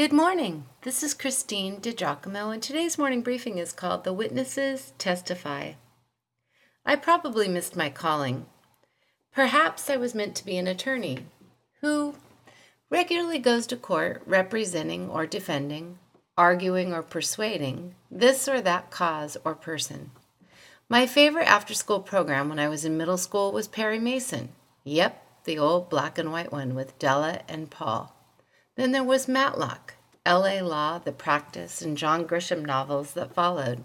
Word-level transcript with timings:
Good 0.00 0.14
morning. 0.14 0.64
This 0.80 1.02
is 1.02 1.12
Christine 1.12 1.78
DiGiacomo, 1.78 2.54
and 2.54 2.62
today's 2.62 2.96
morning 2.96 3.20
briefing 3.20 3.58
is 3.58 3.70
called 3.70 4.02
The 4.02 4.14
Witnesses 4.14 4.94
Testify. 4.96 5.72
I 6.86 6.96
probably 6.96 7.48
missed 7.48 7.76
my 7.76 7.90
calling. 7.90 8.46
Perhaps 9.34 9.90
I 9.90 9.98
was 9.98 10.14
meant 10.14 10.34
to 10.36 10.44
be 10.46 10.56
an 10.56 10.66
attorney 10.66 11.26
who 11.82 12.14
regularly 12.88 13.38
goes 13.38 13.66
to 13.66 13.76
court 13.76 14.22
representing 14.24 15.10
or 15.10 15.26
defending, 15.26 15.98
arguing 16.34 16.94
or 16.94 17.02
persuading 17.02 17.94
this 18.10 18.48
or 18.48 18.62
that 18.62 18.90
cause 18.90 19.36
or 19.44 19.54
person. 19.54 20.12
My 20.88 21.06
favorite 21.06 21.46
after 21.46 21.74
school 21.74 22.00
program 22.00 22.48
when 22.48 22.58
I 22.58 22.70
was 22.70 22.86
in 22.86 22.96
middle 22.96 23.18
school 23.18 23.52
was 23.52 23.68
Perry 23.68 23.98
Mason. 23.98 24.48
Yep, 24.82 25.22
the 25.44 25.58
old 25.58 25.90
black 25.90 26.16
and 26.16 26.32
white 26.32 26.52
one 26.52 26.74
with 26.74 26.98
Della 26.98 27.42
and 27.46 27.68
Paul. 27.68 28.16
Then 28.80 28.92
there 28.92 29.04
was 29.04 29.28
Matlock, 29.28 29.96
L.A. 30.24 30.62
Law, 30.62 30.96
The 30.96 31.12
Practice, 31.12 31.82
and 31.82 31.98
John 31.98 32.24
Grisham 32.24 32.64
novels 32.64 33.12
that 33.12 33.34
followed. 33.34 33.84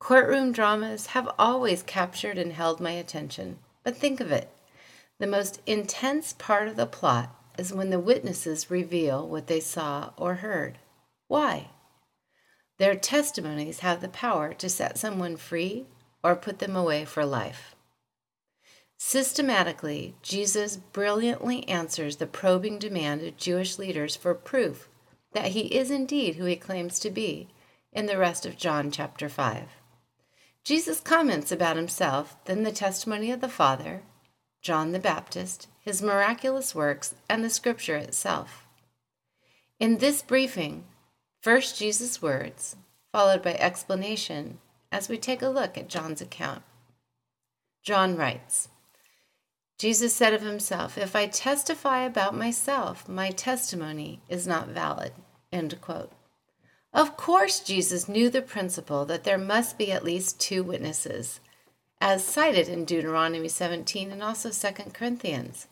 Courtroom 0.00 0.50
dramas 0.50 1.06
have 1.14 1.32
always 1.38 1.84
captured 1.84 2.36
and 2.36 2.52
held 2.52 2.80
my 2.80 2.90
attention. 2.90 3.60
But 3.84 3.96
think 3.96 4.18
of 4.18 4.32
it 4.32 4.50
the 5.20 5.28
most 5.28 5.60
intense 5.66 6.32
part 6.32 6.66
of 6.66 6.74
the 6.74 6.84
plot 6.84 7.32
is 7.56 7.72
when 7.72 7.90
the 7.90 8.00
witnesses 8.00 8.72
reveal 8.72 9.28
what 9.28 9.46
they 9.46 9.60
saw 9.60 10.10
or 10.16 10.34
heard. 10.34 10.78
Why? 11.28 11.68
Their 12.78 12.96
testimonies 12.96 13.78
have 13.86 14.00
the 14.00 14.08
power 14.08 14.52
to 14.52 14.68
set 14.68 14.98
someone 14.98 15.36
free 15.36 15.86
or 16.24 16.34
put 16.34 16.58
them 16.58 16.74
away 16.74 17.04
for 17.04 17.24
life. 17.24 17.76
Systematically, 19.04 20.14
Jesus 20.22 20.76
brilliantly 20.76 21.68
answers 21.68 22.16
the 22.16 22.26
probing 22.26 22.78
demand 22.78 23.20
of 23.22 23.36
Jewish 23.36 23.76
leaders 23.76 24.14
for 24.14 24.32
proof 24.32 24.88
that 25.32 25.48
he 25.48 25.62
is 25.74 25.90
indeed 25.90 26.36
who 26.36 26.44
he 26.44 26.54
claims 26.54 27.00
to 27.00 27.10
be 27.10 27.48
in 27.92 28.06
the 28.06 28.16
rest 28.16 28.46
of 28.46 28.56
John 28.56 28.92
chapter 28.92 29.28
5. 29.28 29.64
Jesus 30.62 31.00
comments 31.00 31.50
about 31.50 31.76
himself, 31.76 32.36
then 32.44 32.62
the 32.62 32.70
testimony 32.70 33.32
of 33.32 33.40
the 33.40 33.48
Father, 33.48 34.02
John 34.62 34.92
the 34.92 35.00
Baptist, 35.00 35.66
his 35.80 36.00
miraculous 36.00 36.72
works, 36.72 37.14
and 37.28 37.44
the 37.44 37.50
scripture 37.50 37.96
itself. 37.96 38.68
In 39.80 39.98
this 39.98 40.22
briefing, 40.22 40.84
first 41.40 41.76
Jesus' 41.76 42.22
words, 42.22 42.76
followed 43.10 43.42
by 43.42 43.54
explanation 43.54 44.58
as 44.92 45.08
we 45.08 45.18
take 45.18 45.42
a 45.42 45.48
look 45.48 45.76
at 45.76 45.88
John's 45.88 46.22
account. 46.22 46.62
John 47.82 48.16
writes, 48.16 48.68
Jesus 49.82 50.14
said 50.14 50.32
of 50.32 50.42
himself, 50.42 50.96
If 50.96 51.16
I 51.16 51.26
testify 51.26 52.04
about 52.04 52.36
myself, 52.36 53.08
my 53.08 53.30
testimony 53.30 54.20
is 54.28 54.46
not 54.46 54.68
valid. 54.68 55.10
End 55.52 55.76
quote. 55.80 56.12
Of 56.94 57.16
course, 57.16 57.58
Jesus 57.58 58.08
knew 58.08 58.30
the 58.30 58.42
principle 58.42 59.04
that 59.06 59.24
there 59.24 59.36
must 59.36 59.76
be 59.76 59.90
at 59.90 60.04
least 60.04 60.40
two 60.40 60.62
witnesses, 60.62 61.40
as 62.00 62.22
cited 62.22 62.68
in 62.68 62.84
Deuteronomy 62.84 63.48
17 63.48 64.12
and 64.12 64.22
also 64.22 64.50
2 64.52 64.92
Corinthians, 64.92 65.66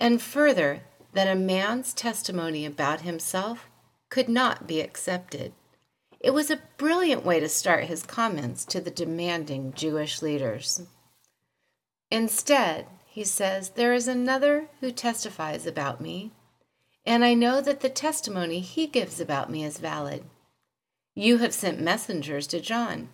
and 0.00 0.20
further, 0.20 0.80
that 1.12 1.28
a 1.28 1.38
man's 1.38 1.94
testimony 1.94 2.66
about 2.66 3.02
himself 3.02 3.70
could 4.08 4.28
not 4.28 4.66
be 4.66 4.80
accepted. 4.80 5.52
It 6.18 6.34
was 6.34 6.50
a 6.50 6.62
brilliant 6.76 7.24
way 7.24 7.38
to 7.38 7.48
start 7.48 7.84
his 7.84 8.02
comments 8.02 8.64
to 8.64 8.80
the 8.80 8.90
demanding 8.90 9.74
Jewish 9.74 10.22
leaders. 10.22 10.82
Instead, 12.10 12.86
he 13.14 13.22
says, 13.22 13.70
There 13.70 13.94
is 13.94 14.08
another 14.08 14.66
who 14.80 14.90
testifies 14.90 15.66
about 15.66 16.00
me, 16.00 16.32
and 17.06 17.24
I 17.24 17.34
know 17.34 17.60
that 17.60 17.78
the 17.78 17.88
testimony 17.88 18.58
he 18.58 18.88
gives 18.88 19.20
about 19.20 19.48
me 19.48 19.62
is 19.62 19.78
valid. 19.78 20.24
You 21.14 21.38
have 21.38 21.54
sent 21.54 21.80
messengers 21.80 22.48
to 22.48 22.58
John, 22.58 23.10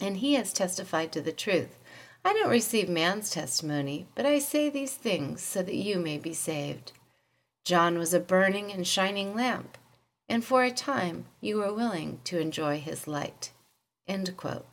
and 0.00 0.18
he 0.18 0.34
has 0.34 0.52
testified 0.52 1.10
to 1.10 1.20
the 1.20 1.32
truth. 1.32 1.80
I 2.24 2.32
don't 2.32 2.48
receive 2.48 2.88
man's 2.88 3.30
testimony, 3.30 4.06
but 4.14 4.24
I 4.24 4.38
say 4.38 4.70
these 4.70 4.94
things 4.94 5.42
so 5.42 5.64
that 5.64 5.74
you 5.74 5.98
may 5.98 6.18
be 6.18 6.32
saved. 6.32 6.92
John 7.64 7.98
was 7.98 8.14
a 8.14 8.20
burning 8.20 8.70
and 8.70 8.86
shining 8.86 9.34
lamp, 9.34 9.78
and 10.28 10.44
for 10.44 10.62
a 10.62 10.70
time 10.70 11.24
you 11.40 11.56
were 11.56 11.74
willing 11.74 12.20
to 12.22 12.38
enjoy 12.38 12.78
his 12.78 13.08
light. 13.08 13.50
End 14.06 14.36
quote. 14.36 14.66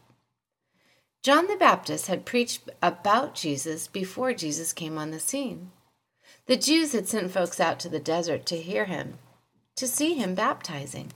John 1.26 1.48
the 1.48 1.56
Baptist 1.56 2.06
had 2.06 2.24
preached 2.24 2.70
about 2.84 3.34
Jesus 3.34 3.88
before 3.88 4.32
Jesus 4.32 4.72
came 4.74 4.96
on 4.96 5.10
the 5.10 5.20
scene. 5.20 5.72
The 6.46 6.56
Jews 6.56 6.92
had 6.92 7.08
sent 7.08 7.32
folks 7.32 7.60
out 7.60 7.80
to 7.80 7.90
the 7.90 8.00
desert 8.00 8.46
to 8.46 8.62
hear 8.62 8.86
him, 8.86 9.18
to 9.76 9.88
see 9.88 10.14
him 10.14 10.36
baptizing. 10.36 11.12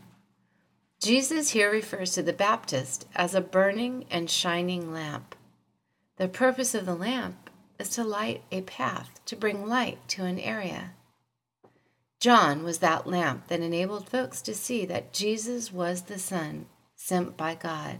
Jesus 1.00 1.52
here 1.52 1.72
refers 1.72 2.14
to 2.14 2.24
the 2.24 2.34
Baptist 2.34 3.06
as 3.16 3.36
a 3.36 3.40
burning 3.40 4.06
and 4.10 4.32
shining 4.32 4.92
lamp. 4.92 5.36
The 6.18 6.28
purpose 6.28 6.74
of 6.74 6.88
the 6.88 6.96
lamp 6.96 7.52
is 7.78 7.90
to 7.90 8.04
light 8.04 8.42
a 8.52 8.62
path, 8.62 9.24
to 9.26 9.36
bring 9.36 9.68
light 9.68 10.00
to 10.08 10.26
an 10.26 10.40
area. 10.40 10.94
John 12.20 12.64
was 12.64 12.80
that 12.80 13.06
lamp 13.06 13.46
that 13.50 13.62
enabled 13.62 14.10
folks 14.10 14.42
to 14.42 14.56
see 14.56 14.88
that 14.88 15.14
Jesus 15.14 15.72
was 15.72 16.02
the 16.02 16.18
Son 16.18 16.66
sent 16.96 17.38
by 17.38 17.54
God. 17.54 18.00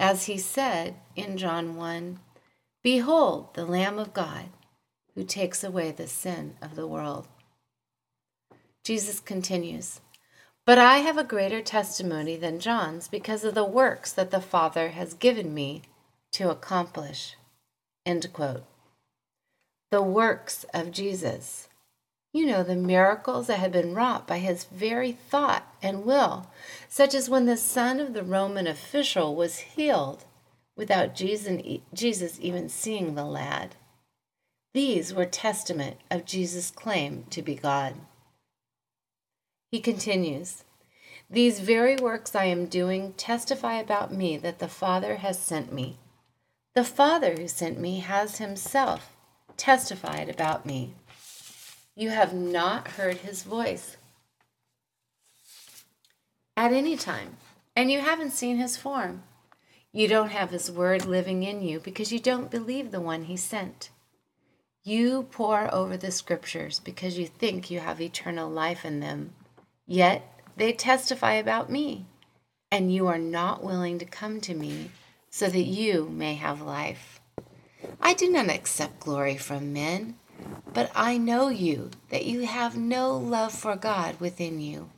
As 0.00 0.24
he 0.24 0.38
said 0.38 0.94
in 1.14 1.36
John 1.36 1.76
1 1.76 2.20
Behold, 2.82 3.52
the 3.52 3.66
Lamb 3.66 3.98
of 3.98 4.14
God 4.14 4.46
who 5.14 5.24
takes 5.24 5.62
away 5.62 5.90
the 5.90 6.06
sin 6.06 6.56
of 6.62 6.74
the 6.74 6.86
world. 6.86 7.28
Jesus 8.82 9.20
continues, 9.20 10.00
But 10.64 10.78
I 10.78 10.98
have 10.98 11.18
a 11.18 11.22
greater 11.22 11.60
testimony 11.60 12.36
than 12.36 12.60
John's 12.60 13.08
because 13.08 13.44
of 13.44 13.54
the 13.54 13.66
works 13.66 14.10
that 14.12 14.30
the 14.30 14.40
Father 14.40 14.88
has 14.88 15.12
given 15.12 15.52
me 15.52 15.82
to 16.32 16.48
accomplish. 16.48 17.36
End 18.06 18.32
quote. 18.32 18.64
The 19.90 20.00
works 20.00 20.64
of 20.72 20.92
Jesus. 20.92 21.68
You 22.32 22.46
know, 22.46 22.62
the 22.62 22.76
miracles 22.76 23.48
that 23.48 23.58
had 23.58 23.72
been 23.72 23.94
wrought 23.94 24.26
by 24.26 24.38
his 24.38 24.64
very 24.64 25.12
thought 25.12 25.66
and 25.82 26.04
will, 26.04 26.48
such 26.88 27.14
as 27.14 27.28
when 27.28 27.46
the 27.46 27.56
son 27.56 27.98
of 27.98 28.14
the 28.14 28.22
Roman 28.22 28.68
official 28.68 29.34
was 29.34 29.58
healed 29.58 30.24
without 30.76 31.14
Jesus 31.14 32.38
even 32.40 32.68
seeing 32.68 33.14
the 33.14 33.24
lad. 33.24 33.74
These 34.72 35.12
were 35.12 35.26
testament 35.26 35.96
of 36.10 36.24
Jesus' 36.24 36.70
claim 36.70 37.24
to 37.30 37.42
be 37.42 37.56
God. 37.56 37.94
He 39.72 39.80
continues, 39.80 40.64
These 41.28 41.58
very 41.58 41.96
works 41.96 42.36
I 42.36 42.44
am 42.44 42.66
doing 42.66 43.12
testify 43.14 43.74
about 43.74 44.12
me 44.12 44.36
that 44.36 44.60
the 44.60 44.68
Father 44.68 45.16
has 45.16 45.38
sent 45.38 45.72
me. 45.72 45.98
The 46.74 46.84
Father 46.84 47.34
who 47.34 47.48
sent 47.48 47.80
me 47.80 47.98
has 47.98 48.38
himself 48.38 49.16
testified 49.56 50.28
about 50.28 50.64
me. 50.64 50.94
You 52.00 52.08
have 52.08 52.32
not 52.32 52.92
heard 52.92 53.18
his 53.18 53.42
voice 53.42 53.98
at 56.56 56.72
any 56.72 56.96
time, 56.96 57.36
and 57.76 57.92
you 57.92 58.00
haven't 58.00 58.30
seen 58.30 58.56
his 58.56 58.74
form. 58.74 59.22
You 59.92 60.08
don't 60.08 60.30
have 60.30 60.48
his 60.48 60.70
word 60.70 61.04
living 61.04 61.42
in 61.42 61.60
you 61.60 61.78
because 61.78 62.10
you 62.10 62.18
don't 62.18 62.50
believe 62.50 62.90
the 62.90 63.02
one 63.02 63.24
he 63.24 63.36
sent. 63.36 63.90
You 64.82 65.24
pore 65.24 65.68
over 65.74 65.98
the 65.98 66.10
scriptures 66.10 66.80
because 66.80 67.18
you 67.18 67.26
think 67.26 67.70
you 67.70 67.80
have 67.80 68.00
eternal 68.00 68.48
life 68.48 68.86
in 68.86 69.00
them, 69.00 69.34
yet 69.86 70.22
they 70.56 70.72
testify 70.72 71.34
about 71.34 71.70
me, 71.70 72.06
and 72.72 72.94
you 72.94 73.08
are 73.08 73.18
not 73.18 73.62
willing 73.62 73.98
to 73.98 74.06
come 74.06 74.40
to 74.40 74.54
me 74.54 74.90
so 75.28 75.48
that 75.50 75.64
you 75.64 76.08
may 76.08 76.36
have 76.36 76.62
life. 76.62 77.20
I 78.00 78.14
do 78.14 78.30
not 78.30 78.48
accept 78.48 79.00
glory 79.00 79.36
from 79.36 79.74
men, 79.74 80.16
but 80.72 80.90
I 80.94 81.18
know 81.18 81.48
you, 81.48 81.90
that 82.10 82.26
you 82.26 82.46
have 82.46 82.76
no 82.76 83.16
love 83.16 83.52
for 83.52 83.76
God 83.76 84.20
within 84.20 84.60
you. 84.60 84.90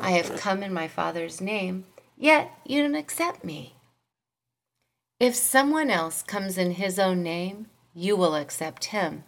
I 0.00 0.12
have 0.12 0.38
come 0.38 0.62
in 0.62 0.72
my 0.72 0.88
Father's 0.88 1.40
name, 1.40 1.84
yet 2.16 2.50
you 2.64 2.82
don't 2.82 2.94
accept 2.94 3.44
me. 3.44 3.74
If 5.18 5.34
someone 5.34 5.90
else 5.90 6.22
comes 6.22 6.58
in 6.58 6.72
his 6.72 6.98
own 6.98 7.22
name, 7.22 7.66
you 7.94 8.16
will 8.16 8.34
accept 8.34 8.86
him. 8.86 9.24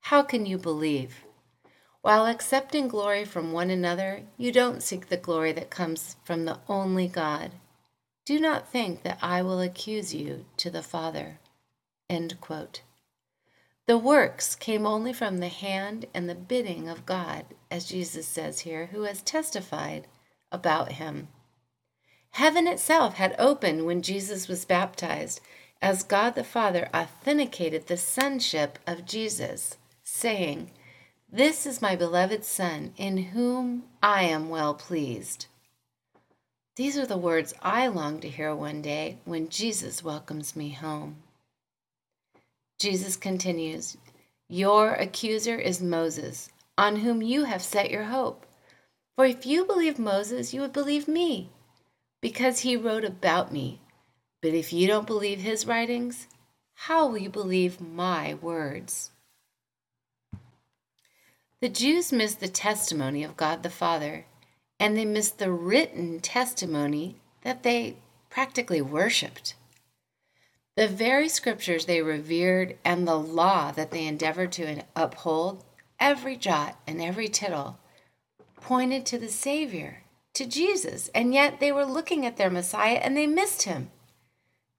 How 0.00 0.22
can 0.22 0.46
you 0.46 0.58
believe? 0.58 1.24
While 2.00 2.26
accepting 2.26 2.88
glory 2.88 3.24
from 3.24 3.52
one 3.52 3.70
another, 3.70 4.22
you 4.36 4.50
don't 4.50 4.82
seek 4.82 5.08
the 5.08 5.16
glory 5.16 5.52
that 5.52 5.70
comes 5.70 6.16
from 6.24 6.44
the 6.44 6.58
only 6.68 7.06
God. 7.06 7.52
Do 8.24 8.40
not 8.40 8.68
think 8.68 9.02
that 9.02 9.18
I 9.20 9.42
will 9.42 9.60
accuse 9.60 10.14
you 10.14 10.46
to 10.56 10.70
the 10.70 10.82
Father. 10.82 11.38
End 12.08 12.40
quote. 12.40 12.82
The 13.92 13.98
works 13.98 14.54
came 14.54 14.86
only 14.86 15.12
from 15.12 15.36
the 15.36 15.48
hand 15.48 16.06
and 16.14 16.26
the 16.26 16.34
bidding 16.34 16.88
of 16.88 17.04
God, 17.04 17.44
as 17.70 17.84
Jesus 17.84 18.26
says 18.26 18.60
here, 18.60 18.86
who 18.86 19.02
has 19.02 19.20
testified 19.20 20.06
about 20.50 20.92
him. 20.92 21.28
Heaven 22.30 22.66
itself 22.66 23.16
had 23.16 23.36
opened 23.38 23.84
when 23.84 24.00
Jesus 24.00 24.48
was 24.48 24.64
baptized, 24.64 25.42
as 25.82 26.04
God 26.04 26.36
the 26.36 26.42
Father 26.42 26.88
authenticated 26.94 27.86
the 27.86 27.98
sonship 27.98 28.78
of 28.86 29.04
Jesus, 29.04 29.76
saying, 30.02 30.70
This 31.30 31.66
is 31.66 31.82
my 31.82 31.94
beloved 31.94 32.46
Son, 32.46 32.94
in 32.96 33.18
whom 33.18 33.82
I 34.02 34.22
am 34.22 34.48
well 34.48 34.72
pleased. 34.72 35.48
These 36.76 36.96
are 36.96 37.04
the 37.04 37.18
words 37.18 37.52
I 37.60 37.88
long 37.88 38.20
to 38.20 38.30
hear 38.30 38.56
one 38.56 38.80
day 38.80 39.18
when 39.26 39.50
Jesus 39.50 40.02
welcomes 40.02 40.56
me 40.56 40.70
home. 40.70 41.16
Jesus 42.78 43.16
continues, 43.16 43.96
Your 44.48 44.94
accuser 44.94 45.56
is 45.56 45.80
Moses, 45.80 46.50
on 46.76 46.96
whom 46.96 47.22
you 47.22 47.44
have 47.44 47.62
set 47.62 47.90
your 47.90 48.04
hope. 48.04 48.46
For 49.16 49.24
if 49.24 49.46
you 49.46 49.64
believe 49.64 49.98
Moses, 49.98 50.52
you 50.52 50.60
would 50.60 50.72
believe 50.72 51.06
me, 51.06 51.50
because 52.20 52.60
he 52.60 52.76
wrote 52.76 53.04
about 53.04 53.52
me. 53.52 53.80
But 54.40 54.54
if 54.54 54.72
you 54.72 54.86
don't 54.86 55.06
believe 55.06 55.40
his 55.40 55.66
writings, 55.66 56.26
how 56.74 57.06
will 57.06 57.18
you 57.18 57.30
believe 57.30 57.80
my 57.80 58.34
words? 58.34 59.10
The 61.60 61.68
Jews 61.68 62.10
missed 62.10 62.40
the 62.40 62.48
testimony 62.48 63.22
of 63.22 63.36
God 63.36 63.62
the 63.62 63.70
Father, 63.70 64.26
and 64.80 64.96
they 64.96 65.04
missed 65.04 65.38
the 65.38 65.52
written 65.52 66.18
testimony 66.18 67.14
that 67.42 67.62
they 67.62 67.98
practically 68.30 68.82
worshiped. 68.82 69.54
The 70.74 70.88
very 70.88 71.28
scriptures 71.28 71.84
they 71.84 72.00
revered 72.00 72.78
and 72.84 73.06
the 73.06 73.18
law 73.18 73.72
that 73.72 73.90
they 73.90 74.06
endeavored 74.06 74.52
to 74.52 74.84
uphold, 74.96 75.64
every 76.00 76.34
jot 76.34 76.80
and 76.86 77.00
every 77.00 77.28
tittle, 77.28 77.78
pointed 78.56 79.04
to 79.06 79.18
the 79.18 79.28
Savior, 79.28 80.02
to 80.32 80.46
Jesus, 80.46 81.10
and 81.14 81.34
yet 81.34 81.60
they 81.60 81.72
were 81.72 81.84
looking 81.84 82.24
at 82.24 82.38
their 82.38 82.48
Messiah 82.48 83.00
and 83.02 83.14
they 83.14 83.26
missed 83.26 83.64
him. 83.64 83.90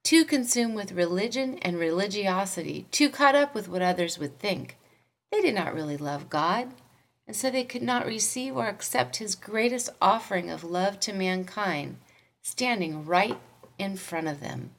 Too 0.02 0.24
consumed 0.24 0.74
with 0.74 0.92
religion 0.92 1.58
and 1.62 1.78
religiosity, 1.78 2.86
too 2.90 3.08
caught 3.08 3.36
up 3.36 3.54
with 3.54 3.68
what 3.68 3.80
others 3.80 4.18
would 4.18 4.40
think, 4.40 4.76
they 5.30 5.40
did 5.40 5.54
not 5.54 5.74
really 5.74 5.96
love 5.96 6.28
God, 6.28 6.74
and 7.26 7.36
so 7.36 7.50
they 7.50 7.64
could 7.64 7.82
not 7.82 8.04
receive 8.04 8.56
or 8.56 8.66
accept 8.66 9.16
his 9.16 9.34
greatest 9.34 9.90
offering 10.02 10.50
of 10.50 10.64
love 10.64 10.98
to 11.00 11.12
mankind, 11.12 11.98
standing 12.42 13.06
right 13.06 13.38
in 13.78 13.96
front 13.96 14.26
of 14.26 14.40
them. 14.40 14.70